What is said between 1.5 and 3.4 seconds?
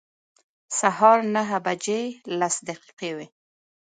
بجې لس دقیقې وې.